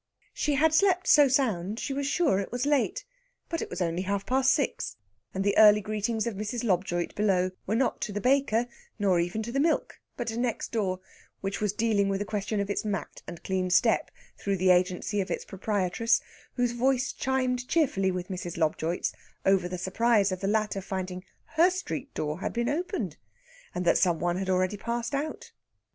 She 0.33 0.55
had 0.55 0.73
slept 0.73 1.05
so 1.05 1.27
sound 1.27 1.79
she 1.79 1.93
was 1.93 2.07
sure 2.07 2.39
it 2.39 2.51
was 2.51 2.65
late. 2.65 3.05
But 3.49 3.61
it 3.61 3.69
was 3.69 3.83
only 3.83 4.01
half 4.01 4.25
past 4.25 4.51
six, 4.51 4.97
and 5.31 5.43
the 5.43 5.55
early 5.59 5.79
greetings 5.79 6.25
of 6.25 6.33
Mrs. 6.33 6.63
Lobjoit 6.63 7.13
below 7.13 7.51
were 7.67 7.75
not 7.75 8.01
to 8.01 8.11
the 8.11 8.19
baker, 8.19 8.65
nor 8.97 9.19
even 9.19 9.43
to 9.43 9.51
the 9.51 9.59
milk, 9.59 9.99
but 10.17 10.29
to 10.29 10.39
next 10.39 10.71
door, 10.71 11.01
which 11.41 11.61
was 11.61 11.71
dealing 11.71 12.09
with 12.09 12.17
the 12.17 12.25
question 12.25 12.59
of 12.59 12.67
its 12.67 12.83
mat 12.83 13.21
and 13.27 13.43
clean 13.43 13.69
step 13.69 14.09
through 14.39 14.57
the 14.57 14.71
agency 14.71 15.21
of 15.21 15.29
its 15.29 15.45
proprietress, 15.45 16.19
whose 16.55 16.71
voice 16.71 17.13
chimed 17.13 17.67
cheerfully 17.67 18.09
with 18.09 18.29
Mrs. 18.29 18.57
Lobjoit's 18.57 19.13
over 19.45 19.67
the 19.67 19.77
surprise 19.77 20.31
of 20.31 20.39
the 20.39 20.47
latter 20.47 20.81
finding 20.81 21.23
her 21.45 21.69
street 21.69 22.11
door 22.15 22.39
had 22.39 22.53
been 22.53 22.69
opened, 22.69 23.17
and 23.75 23.85
that 23.85 23.99
some 23.99 24.19
one 24.19 24.37
had 24.37 24.49
already 24.49 24.77
passed 24.77 25.13
out. 25.13 25.51